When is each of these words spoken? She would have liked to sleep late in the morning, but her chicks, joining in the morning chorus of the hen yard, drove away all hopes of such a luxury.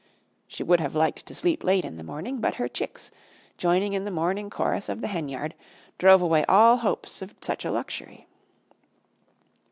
She 0.47 0.63
would 0.63 0.79
have 0.79 0.95
liked 0.95 1.27
to 1.27 1.35
sleep 1.35 1.63
late 1.63 1.85
in 1.85 1.97
the 1.97 2.03
morning, 2.03 2.41
but 2.41 2.55
her 2.55 2.67
chicks, 2.67 3.11
joining 3.59 3.93
in 3.93 4.03
the 4.03 4.09
morning 4.09 4.49
chorus 4.49 4.89
of 4.89 5.01
the 5.01 5.05
hen 5.07 5.29
yard, 5.29 5.53
drove 5.99 6.23
away 6.23 6.43
all 6.45 6.77
hopes 6.77 7.21
of 7.21 7.35
such 7.39 7.65
a 7.65 7.71
luxury. 7.71 8.25